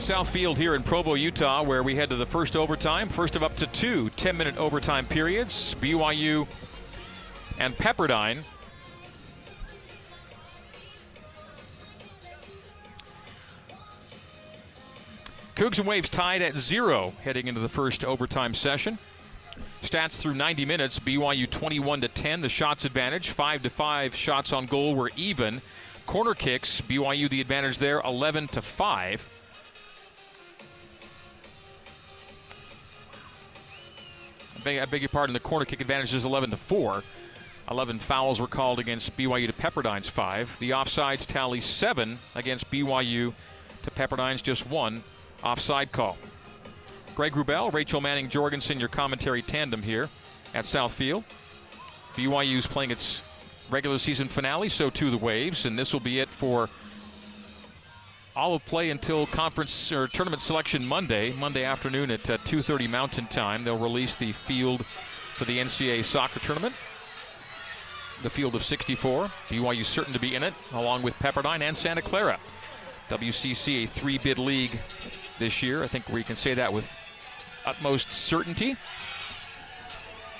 to 0.00 0.06
South 0.06 0.30
Field 0.30 0.56
here 0.56 0.74
in 0.74 0.82
Provo, 0.82 1.14
Utah, 1.14 1.62
where 1.62 1.82
we 1.82 1.94
head 1.94 2.10
to 2.10 2.16
the 2.16 2.24
first 2.24 2.56
overtime. 2.56 3.08
First 3.08 3.36
of 3.36 3.42
up 3.42 3.56
to 3.56 3.66
two 3.66 4.08
10 4.10 4.36
minute 4.36 4.56
overtime 4.56 5.04
periods. 5.04 5.74
BYU 5.74 6.46
and 7.58 7.76
Pepperdine. 7.76 8.42
Cougs 15.54 15.78
and 15.78 15.86
Waves 15.86 16.08
tied 16.08 16.40
at 16.40 16.54
zero 16.56 17.12
heading 17.22 17.46
into 17.46 17.60
the 17.60 17.68
first 17.68 18.04
overtime 18.04 18.54
session. 18.54 18.98
Stats 19.82 20.18
through 20.18 20.34
90 20.34 20.64
minutes: 20.64 20.98
BYU 20.98 21.50
21 21.50 22.00
to 22.02 22.08
10, 22.08 22.40
the 22.40 22.48
shots 22.48 22.84
advantage. 22.84 23.30
Five 23.30 23.62
to 23.62 23.70
five 23.70 24.14
shots 24.14 24.52
on 24.52 24.66
goal 24.66 24.94
were 24.94 25.10
even. 25.16 25.60
Corner 26.06 26.34
kicks, 26.34 26.80
BYU 26.80 27.28
the 27.28 27.40
advantage 27.40 27.78
there, 27.78 28.00
11 28.04 28.48
to 28.48 28.62
five. 28.62 29.39
I 34.66 34.84
beg, 34.84 35.00
your 35.00 35.08
pardon. 35.08 35.32
The 35.32 35.40
corner 35.40 35.64
kick 35.64 35.80
advantage 35.80 36.12
is 36.12 36.24
11 36.24 36.50
to 36.50 36.56
four. 36.56 37.02
11 37.70 37.98
fouls 37.98 38.40
were 38.40 38.46
called 38.46 38.78
against 38.78 39.16
BYU 39.16 39.46
to 39.46 39.52
Pepperdine's 39.52 40.08
five. 40.08 40.54
The 40.58 40.70
offsides 40.70 41.26
tally 41.26 41.60
seven 41.60 42.18
against 42.34 42.70
BYU 42.70 43.32
to 43.82 43.90
Pepperdine's 43.92 44.42
just 44.42 44.66
one 44.68 45.02
offside 45.42 45.92
call. 45.92 46.18
Greg 47.14 47.32
Wrubell, 47.32 47.72
Rachel 47.72 48.00
Manning 48.00 48.28
Jorgensen, 48.28 48.78
your 48.80 48.88
commentary 48.88 49.42
tandem 49.42 49.82
here 49.82 50.08
at 50.54 50.66
South 50.66 50.92
Field. 50.92 51.24
BYU's 52.14 52.66
playing 52.66 52.90
its 52.90 53.22
regular 53.70 53.98
season 53.98 54.26
finale, 54.26 54.68
so 54.68 54.90
too 54.90 55.10
the 55.10 55.16
Waves, 55.16 55.64
and 55.64 55.78
this 55.78 55.92
will 55.92 56.00
be 56.00 56.18
it 56.18 56.28
for 56.28 56.68
all 58.36 58.54
of 58.54 58.64
play 58.66 58.90
until 58.90 59.26
conference 59.26 59.92
or 59.92 60.06
tournament 60.06 60.42
selection 60.42 60.86
Monday, 60.86 61.32
Monday 61.32 61.64
afternoon 61.64 62.10
at 62.10 62.28
uh, 62.30 62.36
2:30 62.38 62.88
Mountain 62.88 63.26
Time. 63.26 63.64
They'll 63.64 63.78
release 63.78 64.14
the 64.14 64.32
field 64.32 64.84
for 64.86 65.44
the 65.44 65.58
NCAA 65.58 66.04
soccer 66.04 66.40
tournament. 66.40 66.74
The 68.22 68.30
field 68.30 68.54
of 68.54 68.64
64. 68.64 69.30
BYU 69.48 69.84
certain 69.84 70.12
to 70.12 70.20
be 70.20 70.34
in 70.34 70.42
it, 70.42 70.54
along 70.72 71.02
with 71.02 71.14
Pepperdine 71.14 71.62
and 71.62 71.76
Santa 71.76 72.02
Clara. 72.02 72.38
WCC 73.08 73.84
a 73.84 73.86
three-bid 73.86 74.38
league 74.38 74.78
this 75.38 75.62
year. 75.62 75.82
I 75.82 75.86
think 75.86 76.08
we 76.08 76.22
can 76.22 76.36
say 76.36 76.54
that 76.54 76.72
with 76.72 76.88
utmost 77.66 78.10
certainty. 78.10 78.76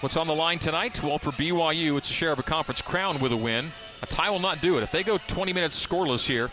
What's 0.01 0.17
on 0.17 0.27
the 0.27 0.35
line 0.35 0.59
tonight? 0.59 1.03
Well, 1.03 1.19
for 1.19 1.31
BYU, 1.33 1.97
it's 1.99 2.09
a 2.09 2.13
share 2.13 2.33
of 2.33 2.39
a 2.39 2.43
conference 2.43 2.81
crown 2.81 3.19
with 3.19 3.33
a 3.33 3.37
win. 3.37 3.71
A 4.03 4.07
tie 4.07 4.31
will 4.31 4.39
not 4.39 4.61
do 4.61 4.79
it. 4.79 4.83
If 4.83 4.91
they 4.91 5.03
go 5.03 5.19
20 5.27 5.53
minutes 5.53 5.87
scoreless 5.87 6.27
here, 6.27 6.51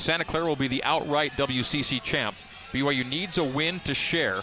Santa 0.00 0.24
Clara 0.24 0.46
will 0.46 0.56
be 0.56 0.66
the 0.66 0.82
outright 0.82 1.32
WCC 1.32 2.02
champ. 2.02 2.34
BYU 2.72 3.06
needs 3.06 3.36
a 3.36 3.44
win 3.44 3.80
to 3.80 3.92
share. 3.92 4.40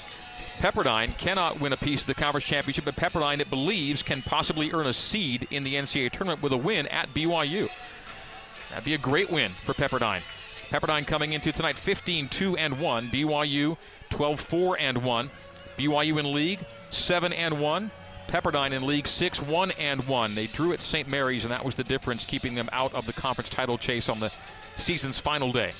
Pepperdine 0.60 1.18
cannot 1.18 1.60
win 1.60 1.74
a 1.74 1.78
piece 1.78 2.02
of 2.02 2.08
the 2.08 2.14
conference 2.14 2.46
championship, 2.46 2.86
but 2.86 2.96
Pepperdine, 2.96 3.40
it 3.40 3.50
believes, 3.50 4.04
can 4.04 4.22
possibly 4.22 4.72
earn 4.72 4.86
a 4.86 4.94
seed 4.94 5.48
in 5.50 5.64
the 5.64 5.74
NCAA 5.74 6.12
tournament 6.12 6.44
with 6.44 6.54
a 6.54 6.58
win 6.58 6.88
at 6.88 7.12
BYU. 7.14 7.70
That'd 8.70 8.86
be 8.86 8.94
a 8.94 9.00
great 9.00 9.32
win 9.32 9.50
for 9.50 9.74
Pepperdine. 9.74 10.22
Pepperdine 10.70 11.08
coming 11.08 11.34
into 11.34 11.52
tonight 11.52 11.76
15 11.76 12.28
2 12.30 12.58
and 12.58 12.80
1. 12.80 13.08
BYU 13.08 13.78
12 14.10 14.40
4 14.40 14.80
and 14.80 15.04
1. 15.04 15.30
BYU 15.78 16.20
in 16.20 16.34
league 16.34 16.60
7 16.92 17.34
and 17.34 17.60
1. 17.60 17.92
Pepperdine 18.28 18.74
in 18.74 18.86
league 18.86 19.08
6 19.08 19.42
1 19.42 19.72
and 19.80 20.04
1. 20.04 20.36
They 20.36 20.48
drew 20.48 20.74
at 20.74 20.82
St. 20.82 21.10
Mary's, 21.10 21.44
and 21.44 21.52
that 21.52 21.64
was 21.64 21.76
the 21.76 21.84
difference, 21.84 22.26
keeping 22.26 22.56
them 22.56 22.70
out 22.74 22.94
of 22.94 23.06
the 23.06 23.14
conference 23.14 23.50
title 23.50 23.78
chase 23.78 24.10
on 24.10 24.20
the 24.20 24.34
season's 24.76 25.18
final 25.18 25.52
day. 25.52 25.72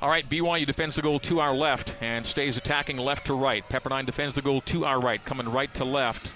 All 0.00 0.08
right, 0.08 0.28
BYU 0.28 0.66
defends 0.66 0.96
the 0.96 1.02
goal 1.02 1.18
to 1.20 1.40
our 1.40 1.54
left 1.54 1.96
and 2.00 2.24
stays 2.26 2.56
attacking 2.56 2.98
left 2.98 3.26
to 3.26 3.34
right. 3.34 3.66
Pepperdine 3.68 4.06
defends 4.06 4.34
the 4.34 4.42
goal 4.42 4.60
to 4.62 4.84
our 4.84 5.00
right, 5.00 5.24
coming 5.24 5.48
right 5.48 5.72
to 5.74 5.84
left. 5.84 6.32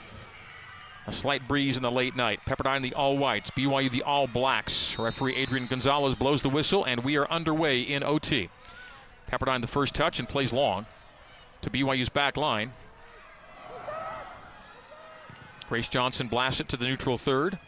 A 1.06 1.12
slight 1.12 1.46
breeze 1.46 1.76
in 1.76 1.82
the 1.82 1.90
late 1.90 2.16
night. 2.16 2.40
Pepperdine 2.46 2.82
the 2.82 2.94
all 2.94 3.16
whites, 3.16 3.50
BYU 3.50 3.90
the 3.90 4.02
all 4.02 4.26
blacks. 4.26 4.98
Referee 4.98 5.36
Adrian 5.36 5.66
Gonzalez 5.66 6.14
blows 6.14 6.42
the 6.42 6.48
whistle, 6.48 6.84
and 6.84 7.04
we 7.04 7.16
are 7.16 7.30
underway 7.30 7.80
in 7.80 8.02
OT. 8.02 8.50
Pepperdine 9.30 9.60
the 9.60 9.66
first 9.66 9.94
touch 9.94 10.18
and 10.18 10.28
plays 10.28 10.52
long 10.52 10.86
to 11.62 11.70
BYU's 11.70 12.08
back 12.08 12.36
line. 12.36 12.72
Grace 15.68 15.88
Johnson 15.88 16.28
blasts 16.28 16.60
it 16.60 16.68
to 16.68 16.76
the 16.76 16.86
neutral 16.86 17.18
third. 17.18 17.58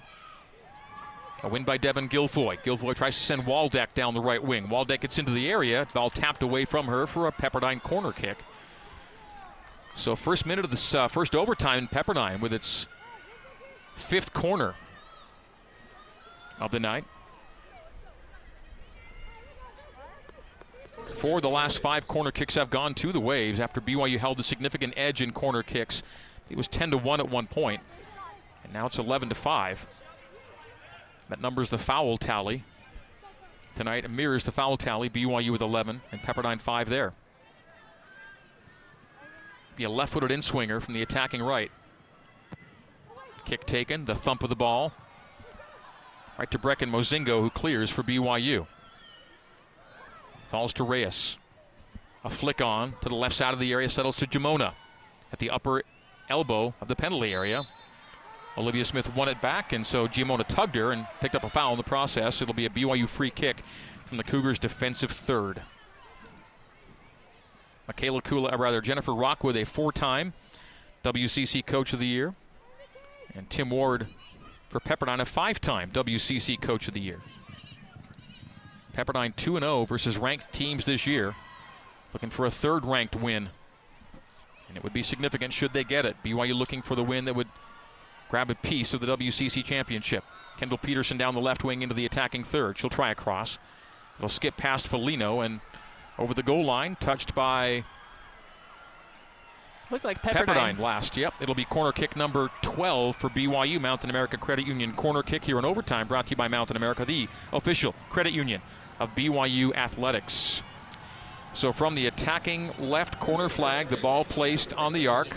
A 1.43 1.49
win 1.49 1.65
by 1.65 1.78
Devin 1.78 2.09
Guilfoy. 2.09 2.62
Guilfoy 2.62 2.94
tries 2.94 3.16
to 3.16 3.25
send 3.25 3.47
Waldeck 3.47 3.94
down 3.94 4.15
the 4.15 4.21
right 4.21 4.43
wing. 4.43 4.69
Waldeck 4.69 5.00
gets 5.00 5.19
into 5.19 5.33
the 5.33 5.50
area. 5.50 5.87
Ball 5.94 6.10
tapped 6.10 6.43
away 6.43 6.65
from 6.65 6.87
her 6.87 7.06
for 7.06 7.27
a 7.27 7.33
Pepperdine 7.33 7.83
corner 7.83 8.12
kick. 8.12 8.39
So 9.94 10.16
first 10.16 10.47
minute 10.47 10.65
of 10.65 10.71
this 10.71 10.94
uh, 10.94 11.09
first 11.09 11.34
overtime, 11.34 11.81
in 11.81 11.89
Pepperdine 11.89 12.41
with 12.41 12.53
its 12.53 12.87
fifth 13.97 14.33
corner 14.33 14.75
of 16.59 16.71
the 16.71 16.81
night. 16.81 17.05
Four 21.16 21.37
of 21.37 21.43
the 21.43 21.50
last 21.50 21.81
five 21.81 22.06
corner 22.06 22.31
kicks 22.31 22.55
have 22.55 22.71
gone 22.71 22.94
to 22.94 23.12
the 23.12 23.21
Waves 23.21 23.60
after 23.60 23.81
BYU 23.81 24.19
held 24.19 24.41
a 24.41 24.43
significant 24.43 24.94
edge 24.97 25.21
in 25.21 25.33
corner 25.33 25.62
kicks. 25.62 26.03
It 26.50 26.56
was 26.56 26.69
10 26.69 26.91
to 26.91 26.99
1 26.99 27.21
at 27.21 27.31
one 27.31 27.47
point, 27.47 27.81
and 28.65 28.72
now 28.72 28.87
it's 28.87 28.99
11 28.99 29.28
to 29.28 29.34
5. 29.34 29.87
That 31.28 31.41
number's 31.41 31.71
the 31.71 31.78
foul 31.78 32.19
tally. 32.19 32.65
Tonight 33.77 34.11
mirrors 34.11 34.44
the 34.44 34.53
foul 34.53 34.77
tally. 34.77 35.09
BYU 35.09 35.53
with 35.53 35.62
11 35.62 36.03
and 36.10 36.21
Pepperdine 36.21 36.60
5 36.60 36.89
there. 36.89 37.12
Be 39.77 39.84
a 39.84 39.89
left 39.89 40.12
footed 40.12 40.33
in 40.33 40.43
swinger 40.43 40.81
from 40.81 40.94
the 40.94 41.03
attacking 41.03 41.43
right. 41.43 41.71
Kick 43.44 43.65
taken, 43.65 44.05
the 44.05 44.15
thump 44.15 44.43
of 44.43 44.50
the 44.50 44.56
ball. 44.56 44.93
Right 46.37 46.50
to 46.50 46.59
Brecken 46.59 46.91
Mozingo, 46.91 47.41
who 47.41 47.50
clears 47.50 47.91
for 47.91 48.03
BYU. 48.03 48.66
Falls 50.50 50.72
to 50.75 50.84
Reyes. 50.84 51.39
A 52.25 52.31
flick 52.31 52.60
on 52.60 52.94
to 53.03 53.09
the 53.09 53.15
left 53.15 53.37
side 53.37 53.55
of 53.55 53.60
the 53.60 53.72
area, 53.72 53.89
settles 53.89 54.16
to 54.16 54.27
Jamona 54.27 54.75
at 55.33 55.39
the 55.39 55.49
upper 55.49 55.83
elbow 56.31 56.75
of 56.81 56.89
the 56.89 56.97
penalty 56.97 57.33
area. 57.33 57.65
Olivia 58.57 58.85
Smith 58.85 59.15
won 59.15 59.29
it 59.29 59.41
back, 59.41 59.73
and 59.73 59.87
so 59.87 60.09
Giamona 60.09 60.47
tugged 60.47 60.75
her 60.75 60.93
and 60.93 61.07
picked 61.21 61.35
up 61.35 61.45
a 61.45 61.51
foul 61.51 61.73
in 61.73 61.77
the 61.77 61.83
process. 61.83 62.41
It'll 62.41 62.55
be 62.55 62.67
a 62.67 62.71
BYU 62.71 63.09
free 63.09 63.31
kick 63.31 63.63
from 64.07 64.17
the 64.17 64.25
Cougars' 64.25 64.59
defensive 64.59 65.11
third. 65.11 65.63
Michaela 67.87 68.23
Kula, 68.23 68.53
uh, 68.53 68.57
rather 68.57 68.81
Jennifer 68.81 69.15
Rockwood, 69.15 69.57
a 69.57 69.65
four-time 69.65 70.33
WCC 71.05 71.65
Coach 71.65 71.93
of 71.93 71.99
the 71.99 72.07
Year, 72.07 72.35
and 73.35 73.49
Tim 73.51 73.71
Ward 73.71 74.07
for 74.69 74.81
Pepperdine, 74.81 75.21
a 75.21 75.25
five-time 75.25 75.91
WCC 75.91 76.61
Coach 76.61 76.89
of 76.89 76.95
the 76.95 77.01
Year. 77.01 77.21
Pepperdine 78.97 79.35
2 79.37 79.59
0 79.59 79.85
versus 79.85 80.19
ranked 80.19 80.53
teams 80.53 80.85
this 80.85 81.07
year, 81.07 81.35
looking 82.13 82.31
for 82.31 82.47
a 82.47 82.51
third 82.51 82.85
ranked 82.85 83.17
win. 83.17 83.49
And 84.71 84.77
it 84.77 84.85
would 84.85 84.93
be 84.93 85.03
significant 85.03 85.53
should 85.53 85.73
they 85.73 85.85
get 85.85 86.07
it. 86.07 86.17
BYU 86.25 86.55
looking 86.55 86.81
for 86.81 86.95
the 86.95 87.05
win 87.05 87.25
that 87.27 87.35
would 87.35 87.49
grab 88.29 88.51
a 88.51 88.55
piece 88.55 88.95
of 88.95 89.01
the 89.01 89.07
WCC 89.09 89.65
championship. 89.65 90.25
Kendall 90.57 90.79
Peterson 90.79 91.19
down 91.19 91.35
the 91.35 91.41
left 91.41 91.65
wing 91.65 91.83
into 91.83 91.95
the 91.95 92.07
attacking 92.07 92.45
third. 92.45 92.79
She'll 92.79 92.89
try 92.89 93.11
a 93.11 93.15
cross. 93.15 93.59
It'll 94.19 94.29
skip 94.29 94.57
past 94.57 94.89
Felino 94.89 95.45
and 95.45 95.61
over 96.19 96.33
the 96.35 96.43
goal 96.43 96.65
line, 96.65 96.97
touched 97.01 97.35
by 97.35 97.85
Looks 99.91 100.05
like 100.05 100.23
Pepperdine. 100.23 100.47
Pepperdine 100.47 100.79
last. 100.79 101.17
Yep, 101.17 101.35
it'll 101.41 101.55
be 101.57 101.65
corner 101.65 101.91
kick 101.91 102.15
number 102.15 102.49
12 102.63 103.17
for 103.17 103.29
BYU 103.29 103.81
Mountain 103.81 104.09
America 104.09 104.37
Credit 104.37 104.65
Union. 104.65 104.93
Corner 104.93 105.23
kick 105.23 105.45
here 105.45 105.59
in 105.59 105.65
overtime 105.65 106.07
brought 106.07 106.27
to 106.27 106.31
you 106.31 106.37
by 106.37 106.47
Mountain 106.47 106.77
America, 106.77 107.05
the 107.05 107.29
official 107.53 107.95
credit 108.09 108.33
union 108.33 108.63
of 109.01 109.13
BYU 109.16 109.75
Athletics. 109.75 110.63
So 111.53 111.73
from 111.73 111.95
the 111.95 112.07
attacking 112.07 112.73
left 112.79 113.19
corner 113.21 113.49
flag, 113.49 113.89
the 113.89 113.97
ball 113.97 114.25
placed 114.25 114.73
on 114.75 114.93
the 114.93 115.07
arc. 115.07 115.37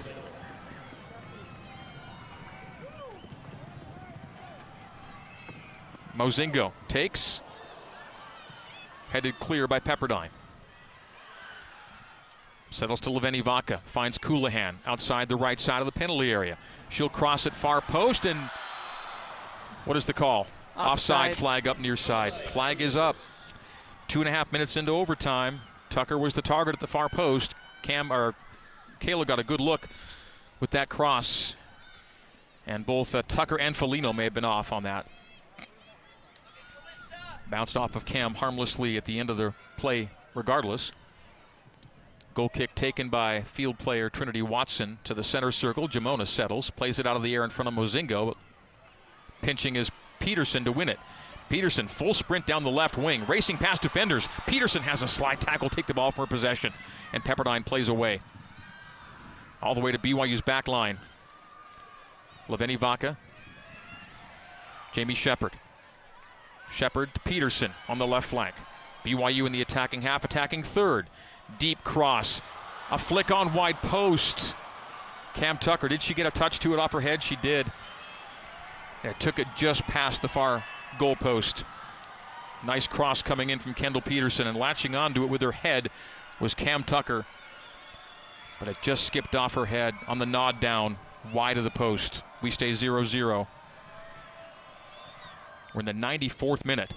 Mozingo 6.18 6.72
takes. 6.88 7.42
Headed 9.10 9.40
clear 9.40 9.68
by 9.68 9.80
Pepperdine. 9.80 10.30
Settles 12.70 13.00
to 13.02 13.10
Leveni 13.10 13.44
Vaca. 13.44 13.82
Finds 13.86 14.18
Colohan 14.18 14.76
outside 14.86 15.30
the 15.30 15.36
right 15.36 15.60
side 15.60 15.80
of 15.80 15.86
the 15.86 15.92
penalty 15.92 16.32
area. 16.32 16.58
She'll 16.90 17.10
cross 17.10 17.46
it 17.46 17.56
far 17.56 17.82
post 17.82 18.26
and 18.26 18.50
what 19.86 19.98
is 19.98 20.06
the 20.06 20.14
call? 20.14 20.48
Offside 20.76 21.36
flag 21.36 21.68
up 21.68 21.80
near 21.80 21.96
side. 21.96 22.50
Flag 22.50 22.82
is 22.82 22.96
up. 22.96 23.16
Two 24.08 24.22
and 24.22 24.30
a 24.30 24.32
half 24.32 24.52
minutes 24.52 24.78
into 24.78 24.92
overtime. 24.92 25.62
Tucker 25.94 26.18
was 26.18 26.34
the 26.34 26.42
target 26.42 26.74
at 26.74 26.80
the 26.80 26.88
far 26.88 27.08
post. 27.08 27.54
Cam 27.84 28.12
or 28.12 28.34
Kayla 29.00 29.28
got 29.28 29.38
a 29.38 29.44
good 29.44 29.62
look 29.62 29.88
with 30.60 30.72
that 30.72 30.90
cross. 30.90 31.56
And 32.66 32.84
both 32.84 33.14
uh, 33.14 33.22
Tucker 33.28 33.60
and 33.60 33.76
Felino 33.76 34.16
may 34.16 34.24
have 34.24 34.34
been 34.34 34.44
off 34.44 34.72
on 34.72 34.82
that. 34.84 35.06
Bounced 37.48 37.78
off 37.78 37.96
of 37.96 38.06
Cam 38.06 38.34
harmlessly 38.34 38.98
at 38.98 39.06
the 39.06 39.20
end 39.20 39.30
of 39.30 39.38
the 39.38 39.54
play, 39.78 40.10
regardless. 40.34 40.92
Goal 42.34 42.50
kick 42.50 42.74
taken 42.74 43.10
by 43.10 43.42
field 43.42 43.78
player 43.78 44.10
Trinity 44.10 44.42
Watson 44.42 44.98
to 45.04 45.14
the 45.14 45.24
center 45.24 45.52
circle. 45.52 45.88
Jamona 45.88 46.26
settles, 46.26 46.72
plays 46.72 46.98
it 46.98 47.06
out 47.06 47.16
of 47.16 47.22
the 47.22 47.36
air 47.36 47.44
in 47.44 47.52
front 47.52 47.68
of 47.68 47.76
Mozingo. 47.76 48.34
Pinching 49.44 49.76
is 49.76 49.92
Peterson 50.24 50.64
to 50.64 50.72
win 50.72 50.88
it. 50.88 51.00
Peterson, 51.50 51.88
full 51.88 52.14
sprint 52.14 52.46
down 52.48 52.64
the 52.64 52.72
left 52.72 52.98
wing, 52.98 53.26
racing 53.28 53.58
past 53.58 53.82
defenders. 53.82 54.30
Peterson 54.48 54.82
has 54.82 55.04
a 55.04 55.08
slide 55.08 55.42
tackle, 55.42 55.70
take 55.70 55.86
the 55.86 55.94
ball 55.94 56.12
for 56.12 56.24
a 56.24 56.28
possession, 56.28 56.74
and 57.12 57.24
Pepperdine 57.24 57.66
plays 57.66 57.90
away. 57.90 58.22
All 59.62 59.76
the 59.76 59.82
way 59.82 59.92
to 59.92 60.00
BYU's 60.00 60.42
back 60.42 60.68
line. 60.68 60.98
Leveni 62.48 62.80
Vaca, 62.80 63.18
Jamie 64.94 65.14
Shepard. 65.14 65.54
Shepard 66.72 67.14
to 67.14 67.20
Peterson 67.20 67.74
on 67.88 67.98
the 67.98 68.08
left 68.08 68.30
flank. 68.30 68.56
BYU 69.06 69.46
in 69.46 69.52
the 69.52 69.62
attacking 69.62 70.02
half, 70.02 70.24
attacking 70.24 70.64
third. 70.64 71.10
Deep 71.60 71.84
cross. 71.84 72.42
A 72.90 72.98
flick 72.98 73.30
on 73.30 73.54
wide 73.54 73.82
post. 73.82 74.56
Cam 75.34 75.58
Tucker, 75.58 75.88
did 75.88 76.02
she 76.02 76.14
get 76.14 76.26
a 76.26 76.32
touch 76.32 76.60
to 76.60 76.74
it 76.74 76.80
off 76.80 76.94
her 76.94 77.02
head? 77.02 77.22
She 77.22 77.36
did. 77.36 77.72
It 79.04 79.20
took 79.20 79.40
it 79.40 79.48
just 79.56 79.84
past 79.84 80.22
the 80.22 80.28
far 80.28 80.64
goalpost. 80.98 81.64
Nice 82.66 82.88
cross 82.88 83.22
coming 83.22 83.50
in 83.50 83.60
from 83.60 83.74
Kendall 83.74 84.02
Peterson 84.02 84.48
and 84.48 84.58
latching 84.58 84.96
onto 84.96 85.24
it 85.24 85.30
with 85.30 85.42
her 85.42 85.52
head 85.52 85.90
was 86.40 86.54
Cam 86.54 86.84
Tucker. 86.84 87.26
But 88.60 88.70
it 88.70 88.78
just 88.82 89.06
skipped 89.06 89.36
off 89.36 89.56
her 89.56 89.66
head 89.66 89.94
on 90.08 90.20
the 90.20 90.26
nod 90.26 90.62
down 90.62 90.98
wide 91.34 91.58
of 91.58 91.66
the 91.66 91.70
post. 91.70 92.24
We 92.42 92.52
stay 92.52 92.74
0 92.74 93.04
0. 93.04 93.48
We're 95.74 95.80
in 95.80 95.86
the 95.86 95.94
94th 95.94 96.64
minute 96.64 96.94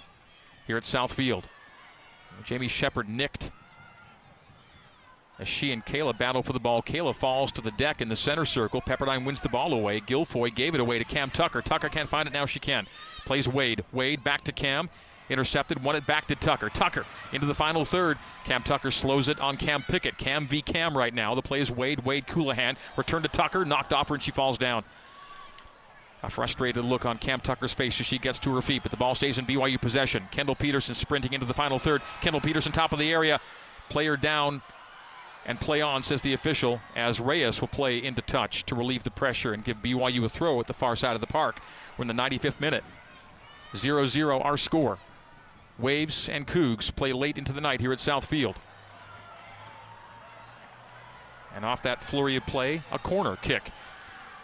here 0.65 0.77
at 0.77 0.85
South 0.85 1.13
Field. 1.13 1.49
Jamie 2.43 2.67
Shepard 2.67 3.09
nicked 3.09 3.51
as 5.39 5.47
she 5.47 5.71
and 5.71 5.85
Kayla 5.85 6.17
battle 6.17 6.43
for 6.43 6.53
the 6.53 6.59
ball. 6.59 6.81
Kayla 6.81 7.15
falls 7.15 7.51
to 7.53 7.61
the 7.61 7.71
deck 7.71 8.01
in 8.01 8.09
the 8.09 8.15
center 8.15 8.45
circle. 8.45 8.81
Pepperdine 8.81 9.25
wins 9.25 9.41
the 9.41 9.49
ball 9.49 9.73
away. 9.73 10.01
Guilfoy 10.01 10.53
gave 10.53 10.73
it 10.73 10.79
away 10.79 10.97
to 10.97 11.05
Cam 11.05 11.29
Tucker. 11.29 11.61
Tucker 11.61 11.89
can't 11.89 12.09
find 12.09 12.27
it 12.27 12.33
now. 12.33 12.45
She 12.45 12.59
can. 12.59 12.87
Plays 13.25 13.47
Wade. 13.47 13.83
Wade 13.91 14.23
back 14.23 14.43
to 14.45 14.51
Cam. 14.51 14.89
Intercepted, 15.29 15.83
won 15.83 15.95
it 15.97 16.05
back 16.05 16.25
to 16.27 16.35
Tucker. 16.35 16.69
Tucker 16.69 17.05
into 17.33 17.45
the 17.45 17.53
final 17.53 17.83
third. 17.83 18.17
Cam 18.45 18.63
Tucker 18.63 18.91
slows 18.91 19.27
it 19.27 19.39
on 19.41 19.57
Cam 19.57 19.83
Pickett. 19.83 20.17
Cam 20.17 20.47
v 20.47 20.61
Cam 20.61 20.97
right 20.97 21.13
now. 21.13 21.35
The 21.35 21.41
play 21.41 21.59
is 21.59 21.69
Wade. 21.69 22.05
Wade 22.05 22.27
Colohan. 22.27 22.77
Return 22.95 23.23
to 23.23 23.27
Tucker. 23.27 23.65
Knocked 23.65 23.93
off 23.93 24.07
her 24.07 24.15
and 24.15 24.23
she 24.23 24.31
falls 24.31 24.57
down. 24.57 24.85
A 26.23 26.29
frustrated 26.29 26.83
look 26.83 27.05
on 27.05 27.17
Cam 27.17 27.39
Tucker's 27.41 27.73
face 27.73 27.99
as 27.99 28.05
she 28.05 28.17
gets 28.17 28.39
to 28.39 28.55
her 28.55 28.61
feet, 28.61 28.81
but 28.81 28.91
the 28.91 28.97
ball 28.97 29.13
stays 29.13 29.37
in 29.37 29.45
BYU 29.45 29.79
possession. 29.79 30.27
Kendall 30.31 30.55
Peterson 30.55 30.95
sprinting 30.95 31.33
into 31.33 31.45
the 31.45 31.53
final 31.53 31.77
third. 31.77 32.01
Kendall 32.21 32.41
Peterson 32.41 32.71
top 32.71 32.91
of 32.91 32.97
the 32.97 33.11
area. 33.11 33.39
Player 33.89 34.17
down 34.17 34.61
and 35.47 35.59
play 35.61 35.81
on, 35.81 36.03
says 36.03 36.21
the 36.21 36.33
official, 36.33 36.81
as 36.95 37.21
Reyes 37.21 37.61
will 37.61 37.69
play 37.69 38.03
into 38.03 38.21
touch 38.21 38.65
to 38.65 38.75
relieve 38.75 39.03
the 39.03 39.09
pressure 39.09 39.53
and 39.53 39.63
give 39.63 39.77
BYU 39.77 40.25
a 40.25 40.29
throw 40.29 40.59
at 40.59 40.67
the 40.67 40.73
far 40.73 40.97
side 40.97 41.15
of 41.15 41.21
the 41.21 41.27
park. 41.27 41.61
We're 41.97 42.03
in 42.03 42.09
the 42.09 42.13
95th 42.13 42.59
minute. 42.59 42.83
0 43.75 44.05
0 44.05 44.39
our 44.41 44.57
score. 44.57 44.99
Waves 45.79 46.27
and 46.27 46.45
Cougs 46.45 46.93
play 46.93 47.13
late 47.13 47.37
into 47.37 47.53
the 47.53 47.61
night 47.61 47.79
here 47.79 47.93
at 47.93 47.99
South 47.99 48.25
Field. 48.25 48.59
And 51.55 51.63
off 51.63 51.81
that 51.83 52.03
flurry 52.03 52.35
of 52.35 52.45
play, 52.45 52.83
a 52.91 52.99
corner 52.99 53.35
kick. 53.37 53.71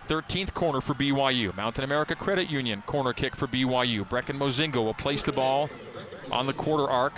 13th 0.07 0.53
corner 0.53 0.81
for 0.81 0.93
BYU. 0.93 1.55
Mountain 1.55 1.83
America 1.83 2.15
Credit 2.15 2.49
Union 2.49 2.83
corner 2.85 3.13
kick 3.13 3.35
for 3.35 3.47
BYU. 3.47 4.07
Brecken 4.07 4.37
Mozingo 4.37 4.83
will 4.83 4.93
place 4.93 5.23
the 5.23 5.31
ball 5.31 5.69
on 6.31 6.45
the 6.45 6.53
quarter 6.53 6.89
arc 6.89 7.13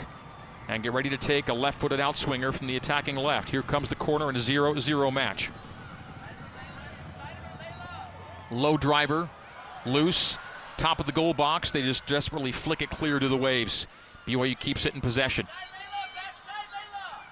and 0.68 0.84
get 0.84 0.94
ready 0.94 1.10
to 1.10 1.18
take 1.18 1.50
a 1.50 1.54
left 1.54 1.80
footed 1.80 2.00
outswinger 2.00 2.54
from 2.54 2.68
the 2.68 2.76
attacking 2.76 3.16
left. 3.16 3.50
Here 3.50 3.62
comes 3.62 3.90
the 3.90 3.96
corner 3.96 4.30
in 4.30 4.36
a 4.36 4.40
0 4.40 4.80
0 4.80 5.12
match. 5.12 5.52
Low 8.52 8.78
driver, 8.78 9.30
loose, 9.86 10.38
top 10.78 11.00
of 11.00 11.06
the 11.06 11.12
goal 11.12 11.34
box. 11.34 11.72
They 11.72 11.82
just 11.82 12.06
desperately 12.06 12.52
flick 12.52 12.82
it 12.82 12.90
clear 12.90 13.20
to 13.20 13.28
the 13.28 13.38
waves. 13.38 13.88
BYU 14.28 14.60
keeps 14.60 14.86
it 14.86 14.96
in 14.96 15.02
possession. 15.02 15.48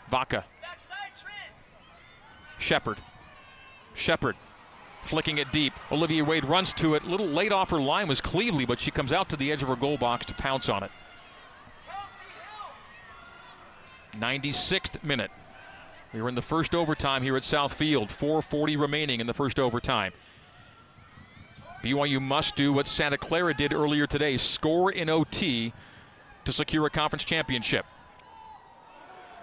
Vaca. 0.09 0.45
Shepard. 2.59 2.97
Shepard 3.93 4.35
flicking 5.03 5.37
it 5.37 5.51
deep. 5.51 5.73
Olivia 5.91 6.23
Wade 6.23 6.45
runs 6.45 6.73
to 6.73 6.95
it. 6.95 7.03
A 7.03 7.07
little 7.07 7.27
late 7.27 7.51
off 7.51 7.69
her 7.69 7.79
line 7.79 8.07
was 8.07 8.21
Cleveley, 8.21 8.65
but 8.67 8.79
she 8.79 8.91
comes 8.91 9.13
out 9.13 9.29
to 9.29 9.35
the 9.35 9.51
edge 9.51 9.61
of 9.61 9.69
her 9.69 9.75
goal 9.75 9.97
box 9.97 10.25
to 10.27 10.33
pounce 10.33 10.69
on 10.69 10.83
it. 10.83 10.91
96th 14.17 15.03
minute. 15.03 15.31
We 16.13 16.21
were 16.21 16.29
in 16.29 16.35
the 16.35 16.41
first 16.41 16.75
overtime 16.75 17.23
here 17.23 17.35
at 17.35 17.43
South 17.43 17.73
Field. 17.73 18.09
4.40 18.09 18.79
remaining 18.79 19.19
in 19.19 19.27
the 19.27 19.33
first 19.33 19.59
overtime. 19.59 20.13
BYU 21.83 22.21
must 22.21 22.55
do 22.55 22.71
what 22.71 22.87
Santa 22.87 23.17
Clara 23.17 23.53
did 23.53 23.73
earlier 23.73 24.07
today 24.07 24.37
score 24.37 24.91
in 24.91 25.09
OT 25.09 25.73
to 26.45 26.53
secure 26.53 26.85
a 26.85 26.89
conference 26.89 27.23
championship. 27.23 27.85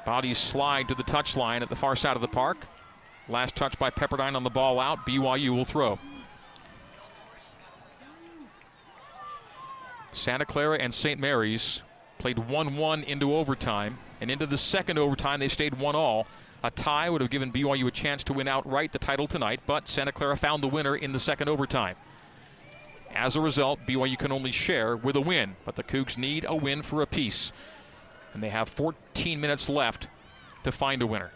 Bodies 0.07 0.39
slide 0.39 0.89
to 0.89 0.95
the 0.95 1.03
touchline 1.03 1.61
at 1.61 1.69
the 1.69 1.77
far 1.77 1.97
side 1.97 2.17
of 2.17 2.23
the 2.23 2.29
park. 2.29 2.67
Last 3.29 3.57
touch 3.57 3.79
by 3.79 3.91
Pepperdine 3.91 4.35
on 4.35 4.43
the 4.43 4.51
ball 4.51 4.81
out. 4.81 5.07
BYU 5.07 5.51
will 5.51 5.65
throw. 5.65 5.99
Santa 10.13 10.45
Clara 10.45 10.79
and 10.79 10.93
St. 10.93 11.21
Mary's 11.21 11.83
played 12.21 12.39
1 12.39 12.77
1 12.77 13.03
into 13.03 13.35
overtime. 13.35 13.99
And 14.21 14.31
into 14.31 14.47
the 14.47 14.59
second 14.59 14.99
overtime, 14.99 15.41
they 15.41 15.49
stayed 15.49 15.81
1 15.81 15.97
all. 15.97 16.27
A 16.63 16.71
tie 16.71 17.09
would 17.09 17.23
have 17.23 17.31
given 17.31 17.51
BYU 17.51 17.87
a 17.87 17.91
chance 17.91 18.23
to 18.25 18.35
win 18.35 18.47
outright 18.47 18.93
the 18.93 18.99
title 18.99 19.27
tonight, 19.27 19.61
but 19.67 19.89
Santa 19.89 20.13
Clara 20.13 20.37
found 20.37 20.63
the 20.63 20.69
winner 20.69 20.95
in 20.95 21.13
the 21.13 21.19
second 21.19 21.49
overtime. 21.49 21.97
As 23.15 23.35
a 23.35 23.41
result, 23.41 23.81
BYU 23.89 24.19
can 24.19 24.31
only 24.31 24.53
share 24.53 24.97
with 24.97 25.17
a 25.17 25.21
win, 25.21 25.57
but 25.65 25.77
the 25.77 25.83
Cougs 25.83 26.19
need 26.19 26.45
a 26.47 26.55
win 26.55 26.83
for 26.83 27.01
a 27.01 27.07
piece. 27.07 27.51
And 28.35 28.43
they 28.43 28.51
have 28.51 28.69
14 28.69 29.41
minutes 29.41 29.69
left 29.69 30.09
to 30.63 30.71
find 30.71 31.01
a 31.03 31.07
winner. 31.07 31.31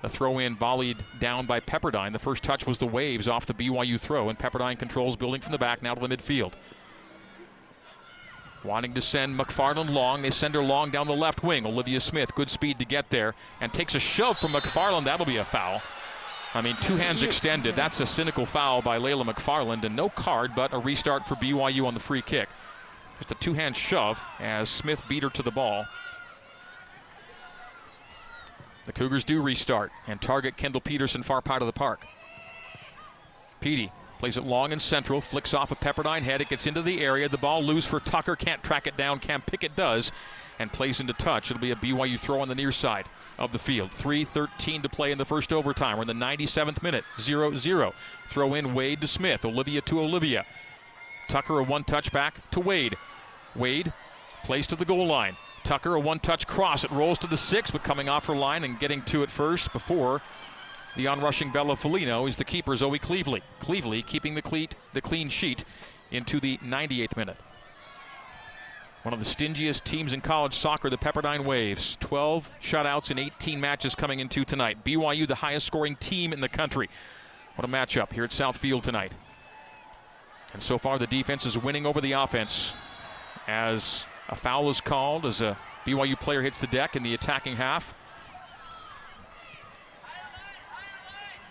The 0.00 0.08
throw 0.08 0.38
in 0.38 0.56
volleyed 0.56 1.04
down 1.20 1.46
by 1.46 1.60
Pepperdine. 1.60 2.12
The 2.12 2.18
first 2.18 2.42
touch 2.42 2.66
was 2.66 2.78
the 2.78 2.86
waves 2.86 3.28
off 3.28 3.46
the 3.46 3.54
BYU 3.54 4.00
throw, 4.00 4.28
and 4.28 4.38
Pepperdine 4.38 4.78
controls 4.78 5.14
building 5.14 5.40
from 5.40 5.52
the 5.52 5.58
back 5.58 5.82
now 5.82 5.94
to 5.94 6.00
the 6.00 6.16
midfield. 6.16 6.54
Wanting 8.64 8.94
to 8.94 9.00
send 9.00 9.38
McFarland 9.38 9.90
long. 9.90 10.22
They 10.22 10.30
send 10.30 10.54
her 10.54 10.62
long 10.62 10.90
down 10.90 11.08
the 11.08 11.16
left 11.16 11.42
wing. 11.42 11.66
Olivia 11.66 11.98
Smith, 11.98 12.34
good 12.34 12.48
speed 12.48 12.78
to 12.78 12.84
get 12.84 13.10
there, 13.10 13.34
and 13.60 13.72
takes 13.72 13.94
a 13.94 13.98
shove 13.98 14.38
from 14.38 14.52
McFarland. 14.52 15.04
That'll 15.04 15.26
be 15.26 15.38
a 15.38 15.44
foul. 15.44 15.82
I 16.54 16.60
mean, 16.60 16.76
two 16.80 16.96
hands 16.96 17.22
extended. 17.22 17.74
That's 17.74 17.98
a 18.00 18.06
cynical 18.06 18.46
foul 18.46 18.82
by 18.82 18.98
Layla 18.98 19.24
McFarland, 19.24 19.84
and 19.84 19.96
no 19.96 20.08
card, 20.08 20.54
but 20.54 20.72
a 20.72 20.78
restart 20.78 21.26
for 21.26 21.34
BYU 21.34 21.86
on 21.86 21.94
the 21.94 22.00
free 22.00 22.22
kick. 22.22 22.48
Just 23.18 23.32
a 23.32 23.34
two 23.36 23.54
hand 23.54 23.76
shove 23.76 24.20
as 24.38 24.68
Smith 24.68 25.02
beat 25.08 25.22
her 25.22 25.30
to 25.30 25.42
the 25.42 25.50
ball. 25.50 25.86
The 28.84 28.92
Cougars 28.92 29.24
do 29.24 29.40
restart 29.40 29.92
and 30.06 30.20
target 30.20 30.56
Kendall 30.56 30.80
Peterson 30.80 31.22
far 31.22 31.40
part 31.40 31.62
of 31.62 31.66
the 31.66 31.72
park. 31.72 32.04
Petey 33.60 33.92
Plays 34.22 34.36
it 34.36 34.44
long 34.44 34.70
and 34.70 34.80
central, 34.80 35.20
flicks 35.20 35.52
off 35.52 35.72
a 35.72 35.74
Pepperdine 35.74 36.22
head. 36.22 36.40
It 36.40 36.48
gets 36.48 36.68
into 36.68 36.80
the 36.80 37.00
area. 37.00 37.28
The 37.28 37.36
ball 37.36 37.60
loose 37.60 37.84
for 37.84 37.98
Tucker. 37.98 38.36
Can't 38.36 38.62
track 38.62 38.86
it 38.86 38.96
down. 38.96 39.18
Cam 39.18 39.42
Pickett 39.42 39.74
does 39.74 40.12
and 40.60 40.72
plays 40.72 41.00
into 41.00 41.12
touch. 41.12 41.50
It'll 41.50 41.60
be 41.60 41.72
a 41.72 41.74
BYU 41.74 42.16
throw 42.20 42.40
on 42.40 42.46
the 42.46 42.54
near 42.54 42.70
side 42.70 43.06
of 43.36 43.50
the 43.50 43.58
field. 43.58 43.90
3.13 43.90 44.84
to 44.84 44.88
play 44.88 45.10
in 45.10 45.18
the 45.18 45.24
first 45.24 45.52
overtime. 45.52 45.96
We're 45.96 46.02
in 46.02 46.06
the 46.06 46.14
97th 46.24 46.84
minute. 46.84 47.02
0 47.18 47.56
0. 47.56 47.94
Throw 48.28 48.54
in 48.54 48.74
Wade 48.74 49.00
to 49.00 49.08
Smith. 49.08 49.44
Olivia 49.44 49.80
to 49.80 49.98
Olivia. 49.98 50.46
Tucker 51.26 51.58
a 51.58 51.64
one 51.64 51.82
touch 51.82 52.12
back 52.12 52.48
to 52.52 52.60
Wade. 52.60 52.96
Wade 53.56 53.92
plays 54.44 54.68
to 54.68 54.76
the 54.76 54.84
goal 54.84 55.04
line. 55.04 55.36
Tucker 55.64 55.96
a 55.96 56.00
one 56.00 56.20
touch 56.20 56.46
cross. 56.46 56.84
It 56.84 56.92
rolls 56.92 57.18
to 57.18 57.26
the 57.26 57.36
six, 57.36 57.72
but 57.72 57.82
coming 57.82 58.08
off 58.08 58.26
her 58.26 58.36
line 58.36 58.62
and 58.62 58.78
getting 58.78 59.02
to 59.02 59.24
it 59.24 59.32
first 59.32 59.72
before 59.72 60.22
the 60.96 61.06
onrushing 61.06 61.52
Bella 61.52 61.76
Folino 61.76 62.28
is 62.28 62.36
the 62.36 62.44
keeper, 62.44 62.76
Zoe 62.76 62.98
Cleveley. 62.98 63.42
Cleveley 63.60 64.04
keeping 64.04 64.34
the, 64.34 64.42
cleat, 64.42 64.74
the 64.92 65.00
clean 65.00 65.28
sheet 65.28 65.64
into 66.10 66.38
the 66.40 66.58
98th 66.58 67.16
minute. 67.16 67.38
One 69.02 69.12
of 69.12 69.18
the 69.18 69.26
stingiest 69.26 69.82
teams 69.82 70.12
in 70.12 70.20
college 70.20 70.54
soccer, 70.54 70.88
the 70.88 70.98
Pepperdine 70.98 71.44
Waves. 71.44 71.96
12 72.00 72.50
shutouts 72.60 73.10
in 73.10 73.18
18 73.18 73.60
matches 73.60 73.94
coming 73.94 74.20
into 74.20 74.44
tonight. 74.44 74.84
BYU, 74.84 75.26
the 75.26 75.36
highest 75.36 75.66
scoring 75.66 75.96
team 75.96 76.32
in 76.32 76.40
the 76.40 76.48
country. 76.48 76.88
What 77.56 77.64
a 77.64 77.68
matchup 77.68 78.12
here 78.12 78.24
at 78.24 78.32
South 78.32 78.58
Field 78.58 78.84
tonight. 78.84 79.12
And 80.52 80.62
so 80.62 80.78
far, 80.78 80.98
the 80.98 81.06
defense 81.06 81.46
is 81.46 81.58
winning 81.58 81.84
over 81.84 82.00
the 82.00 82.12
offense 82.12 82.72
as 83.48 84.04
a 84.28 84.36
foul 84.36 84.70
is 84.70 84.80
called 84.80 85.26
as 85.26 85.40
a 85.40 85.58
BYU 85.84 86.18
player 86.20 86.42
hits 86.42 86.58
the 86.58 86.66
deck 86.68 86.94
in 86.94 87.02
the 87.02 87.14
attacking 87.14 87.56
half. 87.56 87.94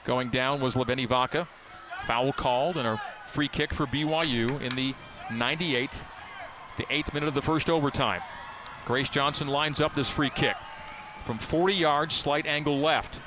Going 0.04 0.30
down 0.30 0.60
was 0.60 0.76
Leveni 0.76 1.08
Vaca. 1.08 1.48
Foul 2.06 2.34
called 2.34 2.78
and 2.78 2.88
a 2.88 3.02
free 3.28 3.48
kick 3.48 3.74
for 3.74 3.86
BYU 3.86 4.60
in 4.62 4.76
the 4.76 4.96
98th, 5.30 6.08
the 6.78 6.86
eighth 6.90 7.14
minute 7.14 7.28
of 7.28 7.36
the 7.36 7.42
first 7.42 7.70
overtime. 7.70 8.22
Grace 8.86 9.10
Johnson 9.10 9.48
lines 9.48 9.80
up 9.80 9.96
this 9.96 10.10
free 10.10 10.32
kick. 10.32 10.56
from 11.26 11.38
40 11.38 11.76
yards, 11.76 12.16
slight 12.16 12.48
angle 12.48 12.80
left. 12.80 13.22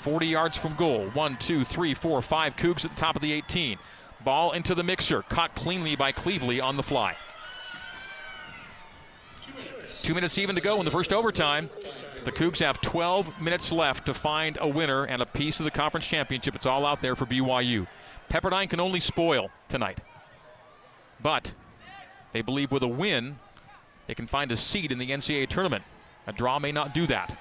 40 0.00 0.26
yards 0.26 0.56
from 0.56 0.74
goal. 0.74 1.10
One, 1.10 1.36
two, 1.36 1.64
three, 1.64 1.92
four, 1.92 2.22
five 2.22 2.56
Cougs 2.56 2.84
at 2.84 2.92
the 2.92 2.96
top 2.96 3.16
of 3.16 3.22
the 3.22 3.32
18. 3.32 3.78
Ball 4.24 4.52
into 4.52 4.74
the 4.74 4.82
mixer, 4.82 5.22
caught 5.22 5.54
cleanly 5.54 5.96
by 5.96 6.12
Cleveley 6.12 6.62
on 6.62 6.76
the 6.76 6.82
fly. 6.82 7.16
Two 10.02 10.14
minutes 10.14 10.38
even 10.38 10.54
to 10.54 10.62
go 10.62 10.78
in 10.78 10.84
the 10.84 10.90
first 10.90 11.12
overtime. 11.12 11.68
The 12.26 12.32
Cougs 12.32 12.58
have 12.58 12.80
12 12.80 13.40
minutes 13.40 13.70
left 13.70 14.06
to 14.06 14.12
find 14.12 14.58
a 14.60 14.66
winner 14.66 15.04
and 15.04 15.22
a 15.22 15.26
piece 15.26 15.60
of 15.60 15.64
the 15.64 15.70
conference 15.70 16.08
championship. 16.08 16.56
It's 16.56 16.66
all 16.66 16.84
out 16.84 17.00
there 17.00 17.14
for 17.14 17.24
BYU. 17.24 17.86
Pepperdine 18.28 18.68
can 18.68 18.80
only 18.80 18.98
spoil 18.98 19.48
tonight. 19.68 20.00
But 21.22 21.52
they 22.32 22.42
believe 22.42 22.72
with 22.72 22.82
a 22.82 22.88
win, 22.88 23.38
they 24.08 24.14
can 24.14 24.26
find 24.26 24.50
a 24.50 24.56
seat 24.56 24.90
in 24.90 24.98
the 24.98 25.08
NCAA 25.08 25.48
tournament. 25.48 25.84
A 26.26 26.32
draw 26.32 26.58
may 26.58 26.72
not 26.72 26.92
do 26.92 27.06
that. 27.06 27.38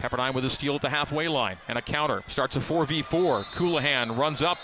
Pepperdine 0.00 0.32
with 0.32 0.46
a 0.46 0.50
steal 0.50 0.76
at 0.76 0.80
the 0.80 0.88
halfway 0.88 1.28
line 1.28 1.58
and 1.68 1.76
a 1.76 1.82
counter. 1.82 2.24
Starts 2.28 2.56
a 2.56 2.60
4v4. 2.60 3.44
Colohan 3.44 4.16
runs 4.16 4.42
up 4.42 4.56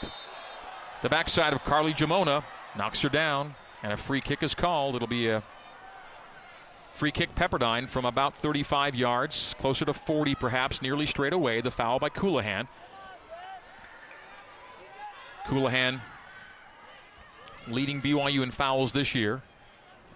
the 1.02 1.10
backside 1.10 1.52
of 1.52 1.62
Carly 1.64 1.92
Gimona, 1.92 2.44
knocks 2.78 3.02
her 3.02 3.10
down, 3.10 3.56
and 3.82 3.92
a 3.92 3.98
free 3.98 4.22
kick 4.22 4.42
is 4.42 4.54
called. 4.54 4.94
It'll 4.96 5.06
be 5.06 5.28
a 5.28 5.42
free 6.94 7.10
kick 7.10 7.34
Pepperdine 7.34 7.88
from 7.88 8.04
about 8.04 8.36
35 8.36 8.94
yards, 8.94 9.54
closer 9.58 9.84
to 9.84 9.94
40 9.94 10.34
perhaps, 10.34 10.82
nearly 10.82 11.06
straight 11.06 11.32
away. 11.32 11.60
The 11.60 11.70
foul 11.70 11.98
by 11.98 12.08
Colohan. 12.08 12.68
Colohan 15.46 16.00
leading 17.68 18.00
BYU 18.00 18.42
in 18.42 18.50
fouls 18.50 18.92
this 18.92 19.14
year. 19.14 19.42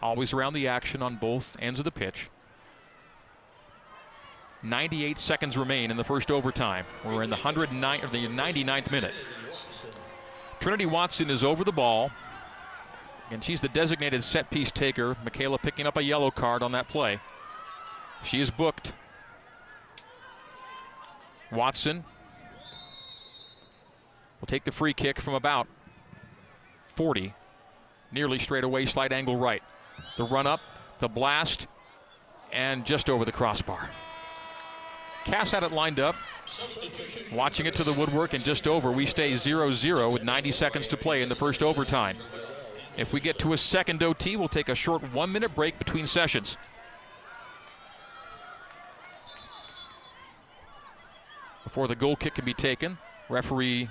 Always 0.03 0.33
around 0.33 0.55
the 0.55 0.69
action 0.69 1.03
on 1.03 1.17
both 1.17 1.57
ends 1.61 1.81
of 1.81 1.85
the 1.85 1.91
pitch. 1.91 2.29
98 4.63 5.19
seconds 5.19 5.57
remain 5.57 5.91
in 5.91 5.97
the 5.97 6.05
first 6.05 6.31
overtime. 6.31 6.85
We're 7.05 7.23
in 7.23 7.31
the 7.31 7.37
109 7.37 8.01
or 8.03 8.09
the 8.09 8.27
99th 8.27 8.91
minute. 8.91 9.15
Trinity 10.61 10.87
Watson 10.87 11.31
is 11.31 11.45
over 11.45 11.63
the 11.63 11.73
ball. 11.73 12.11
And 13.31 13.43
she's 13.43 13.61
the 13.61 13.69
designated 13.69 14.23
set 14.23 14.51
piece 14.51 14.71
taker. 14.71 15.17
Michaela 15.25 15.59
picking 15.59 15.87
up 15.87 15.97
a 15.97 16.03
yellow 16.03 16.31
card 16.31 16.63
on 16.63 16.73
that 16.73 16.89
play. 16.89 17.21
She 18.23 18.41
is 18.41 18.51
booked. 18.51 18.93
Watson 21.51 22.05
will 24.41 24.47
take 24.47 24.65
the 24.65 24.73
free 24.73 24.93
kick 24.93 25.21
from 25.21 25.35
about 25.35 25.67
40. 26.95 27.35
Nearly 28.13 28.39
straight 28.39 28.65
away, 28.65 28.87
slight 28.87 29.13
angle 29.13 29.37
right. 29.37 29.63
The 30.17 30.25
run 30.25 30.47
up, 30.47 30.61
the 31.01 31.09
blast, 31.09 31.67
and 32.53 32.85
just 32.85 33.11
over 33.11 33.25
the 33.25 33.33
crossbar. 33.33 33.91
Cass 35.25 35.51
had 35.51 35.63
it 35.63 35.73
lined 35.73 35.99
up. 35.99 36.15
Watching 37.33 37.67
it 37.67 37.75
to 37.75 37.85
the 37.85 37.93
woodwork 37.93 38.33
and 38.33 38.45
just 38.45 38.69
over, 38.69 38.93
we 38.93 39.05
stay 39.05 39.35
0 39.35 39.73
0 39.73 40.11
with 40.11 40.23
90 40.23 40.53
seconds 40.53 40.87
to 40.89 40.97
play 40.97 41.23
in 41.23 41.29
the 41.29 41.35
first 41.35 41.63
overtime. 41.63 42.17
If 42.97 43.13
we 43.13 43.21
get 43.21 43.39
to 43.41 43.53
a 43.53 43.57
second 43.57 44.03
OT, 44.03 44.37
we'll 44.37 44.49
take 44.49 44.69
a 44.69 44.75
short 44.75 45.03
one 45.13 45.31
minute 45.31 45.55
break 45.55 45.79
between 45.79 46.07
sessions. 46.07 46.57
Before 51.65 51.89
the 51.89 51.95
goal 51.95 52.17
kick 52.17 52.35
can 52.35 52.45
be 52.45 52.55
taken, 52.55 52.97
referee 53.29 53.91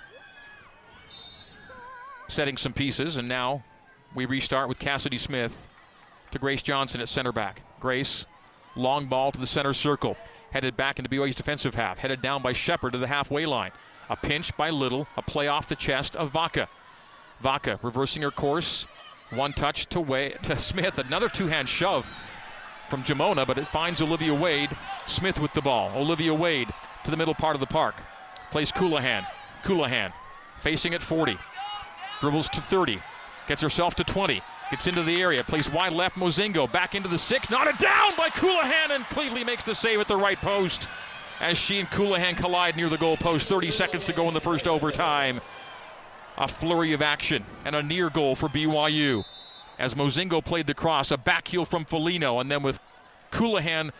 setting 2.28 2.58
some 2.58 2.74
pieces, 2.74 3.18
and 3.18 3.28
now 3.28 3.64
we 4.16 4.26
restart 4.26 4.68
with 4.68 4.80
Cassidy 4.80 5.18
Smith 5.18 5.68
to 6.32 6.40
Grace 6.40 6.64
Johnson 6.64 7.00
at 7.00 7.08
center 7.08 7.32
back. 7.32 7.62
Grace, 7.80 8.26
long 8.76 9.06
ball 9.06 9.32
to 9.32 9.40
the 9.40 9.46
center 9.46 9.74
circle 9.74 10.18
headed 10.56 10.78
back 10.78 10.98
into 10.98 11.10
BYU's 11.10 11.36
defensive 11.36 11.76
half, 11.76 11.98
headed 11.98 12.22
down 12.22 12.42
by 12.42 12.54
Shepard 12.54 12.94
to 12.94 12.98
the 12.98 13.08
halfway 13.08 13.46
line. 13.46 13.72
A 14.10 14.16
pinch 14.16 14.56
by 14.56 14.70
Little, 14.70 15.06
a 15.18 15.22
play 15.22 15.50
off 15.50 15.68
the 15.68 15.76
chest 15.76 16.16
of 16.16 16.32
Vaca. 16.32 16.70
Vaca 17.42 17.80
reversing 17.82 18.22
her 18.22 18.32
course, 18.32 18.88
one 19.32 19.54
touch 19.54 19.88
to, 19.88 20.00
Way- 20.00 20.36
to 20.44 20.58
Smith, 20.58 20.98
another 20.98 21.30
two-hand 21.30 21.68
shove 21.70 22.06
from 22.89 23.04
Gimona, 23.04 23.46
but 23.46 23.58
it 23.58 23.68
finds 23.68 24.01
Olivia 24.01 24.34
Wade. 24.34 24.70
Smith 25.06 25.39
with 25.39 25.54
the 25.54 25.62
ball. 25.62 25.92
Olivia 25.96 26.34
Wade 26.34 26.70
to 27.04 27.12
the 27.12 27.18
middle 27.18 27.34
part 27.34 27.56
of 27.56 27.60
the 27.60 27.65
park. 27.65 27.96
Plays 28.51 28.72
Colohan. 28.72 29.25
Colohan 29.63 30.13
facing 30.62 30.94
at 30.94 31.01
40. 31.01 31.38
Dribbles 32.22 32.50
to 32.50 32.62
30. 32.62 33.01
Gets 33.48 33.62
herself 33.62 33.96
to 33.96 34.04
20. 34.04 34.42
Gets 34.72 34.88
into 34.88 35.04
the 35.04 35.22
area, 35.22 35.44
plays 35.44 35.70
wide 35.70 35.94
left. 35.94 36.15
Mozingo 36.15 36.72
back 36.72 36.96
into 36.96 37.08
the 37.08 37.20
six, 37.20 37.50
knotted 37.51 37.77
down 37.77 38.13
by 38.18 38.30
Colohan, 38.30 38.89
and 38.89 39.06
Cleveley 39.06 39.46
makes 39.46 39.63
the 39.63 39.75
save 39.75 40.00
at 40.00 40.08
the 40.08 40.18
right 40.18 40.39
post 40.39 40.88
as 41.39 41.58
she 41.58 41.80
and 41.80 41.89
Colohan 41.89 42.36
collide 42.36 42.75
near 42.75 42.89
the 42.89 42.98
goal 42.98 43.18
post. 43.18 43.48
30 43.48 43.70
seconds 43.70 44.06
to 44.06 44.13
go 44.13 44.27
in 44.27 44.34
the 44.34 44.42
first 44.42 44.68
overtime. 44.68 45.39
A 46.38 46.48
flurry 46.48 46.94
of 46.94 47.01
action 47.01 47.46
and 47.63 47.75
a 47.75 47.84
near 47.84 48.10
goal 48.10 48.36
for 48.36 48.50
BYU. 48.50 49.24
As 49.77 49.94
Mozingo 49.94 50.44
played 50.44 50.68
the 50.68 50.74
cross, 50.74 51.12
a 51.12 51.18
back 51.18 51.48
heel 51.48 51.65
from 51.65 51.86
Felino, 51.86 52.39
and 52.39 52.50
then 52.50 52.63
with 52.63 52.80
Colohan 53.32 53.92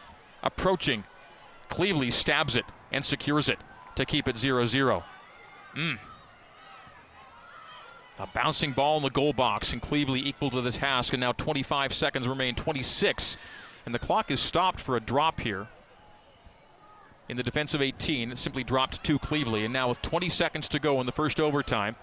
approaching, 0.44 1.04
Cleveley 1.70 2.12
stabs 2.12 2.56
it 2.56 2.66
and 2.92 3.04
secures 3.04 3.50
it 3.50 3.60
to 3.96 4.06
keep 4.06 4.28
it 4.28 4.38
0 4.38 4.66
0. 4.66 5.04
Mm. 5.76 6.00
A 8.18 8.28
bouncing 8.28 8.72
ball 8.72 8.98
in 8.98 9.04
the 9.04 9.10
goal 9.10 9.34
box, 9.34 9.74
and 9.74 9.82
Cleveley 9.82 10.20
equal 10.20 10.50
to 10.52 10.62
the 10.62 10.72
task. 10.72 11.14
And 11.14 11.20
now 11.20 11.34
25 11.34 11.94
seconds 11.94 12.28
remain, 12.28 12.56
26. 12.56 13.36
And 13.86 13.94
the 13.94 14.00
clock 14.00 14.32
is 14.32 14.40
stopped 14.40 14.80
for 14.80 14.96
a 14.96 15.02
drop 15.02 15.42
here. 15.42 15.68
In 17.28 17.36
the 17.36 17.44
defensive 17.44 17.82
18, 17.82 18.32
it 18.32 18.38
simply 18.38 18.64
dropped 18.64 19.04
to 19.04 19.20
Cleveley. 19.20 19.66
And 19.66 19.74
now 19.74 19.90
with 19.90 20.02
20 20.02 20.30
seconds 20.30 20.70
to 20.70 20.80
go 20.80 21.00
in 21.02 21.06
the 21.06 21.12
first 21.12 21.42
overtime, 21.42 21.98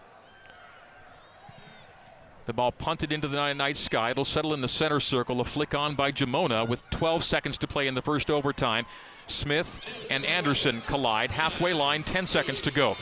the 2.47 2.53
ball 2.53 2.73
punted 2.73 3.13
into 3.13 3.29
the 3.29 3.53
night 3.53 3.77
sky. 3.77 4.11
It'll 4.11 4.25
settle 4.25 4.55
in 4.55 4.61
the 4.61 4.69
center 4.69 5.01
circle. 5.01 5.41
A 5.41 5.45
flick 5.45 5.75
on 5.75 5.95
by 5.95 6.13
Gimona 6.13 6.67
with 6.67 6.89
12 6.91 7.25
seconds 7.25 7.59
to 7.59 7.67
play 7.67 7.87
in 7.87 7.95
the 7.95 8.03
first 8.03 8.31
overtime. 8.31 8.87
Smith 9.27 9.81
and 10.11 10.25
Anderson 10.25 10.81
collide. 10.87 11.31
Halfway 11.31 11.73
line, 11.73 12.03
10 12.03 12.27
seconds 12.27 12.61
to 12.63 12.71
go. 12.71 12.97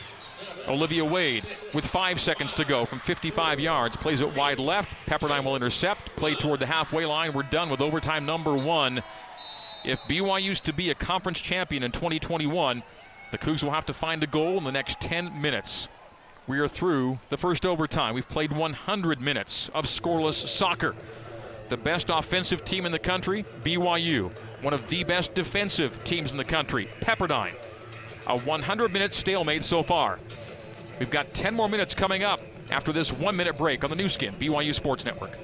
Olivia 0.69 1.05
Wade 1.05 1.45
with 1.73 1.87
five 1.87 2.21
seconds 2.21 2.55
to 2.55 2.65
go 2.65 2.85
from 2.85 3.01
55 3.01 3.59
yards 3.59 3.97
plays 3.97 4.21
it 4.21 4.35
wide 4.37 4.59
left. 4.59 4.93
Pepperdine 5.07 5.45
will 5.45 5.57
intercept. 5.57 6.15
Play 6.17 6.35
toward 6.35 6.61
the 6.61 6.67
halfway 6.67 7.05
line. 7.07 7.33
We're 7.33 7.43
done 7.43 7.71
with 7.71 7.81
overtime 7.81 8.27
number 8.27 8.55
one. 8.55 9.03
If 9.85 10.01
BYU 10.03 10.43
used 10.43 10.65
to 10.65 10.73
be 10.73 10.91
a 10.91 10.95
conference 10.95 11.41
champion 11.41 11.83
in 11.83 11.93
2021, 11.93 12.83
the 13.31 13.39
Cougs 13.39 13.65
will 13.65 13.71
have 13.71 13.87
to 13.87 13.95
find 13.95 14.23
a 14.23 14.27
goal 14.27 14.59
in 14.59 14.65
the 14.65 14.73
next 14.73 15.01
10 15.01 15.41
minutes. 15.41 15.89
We 16.47 16.59
are 16.59 16.69
through 16.69 17.19
the 17.29 17.37
first 17.37 17.65
overtime. 17.65 18.15
We've 18.15 18.29
played 18.29 18.53
100 18.53 19.21
minutes 19.21 19.71
of 19.75 19.85
scoreless 19.85 20.35
soccer. 20.47 20.95
The 21.69 21.77
best 21.77 22.11
offensive 22.11 22.65
team 22.65 22.87
in 22.87 22.93
the 22.93 22.99
country, 22.99 23.45
BYU. 23.63 24.33
One 24.63 24.75
of 24.75 24.87
the 24.89 25.05
best 25.05 25.35
defensive 25.35 26.03
teams 26.05 26.33
in 26.33 26.39
the 26.39 26.45
country, 26.45 26.89
Pepperdine. 27.01 27.55
A 28.27 28.39
100 28.39 28.93
minute 28.93 29.13
stalemate 29.15 29.65
so 29.65 29.83
far. 29.83 30.19
We've 30.99 31.11
got 31.11 31.33
10 31.35 31.55
more 31.55 31.69
minutes 31.69 31.95
coming 31.95 32.25
up 32.25 32.41
after 32.71 32.93
this 32.93 33.13
one 33.13 33.37
minute 33.37 33.57
break 33.57 33.85
on 33.85 33.91
the 33.91 33.97
Nu 33.97 34.09
Skin, 34.09 34.35
BYU 34.35 34.75
Sports 34.75 35.05
Network. 35.05 35.39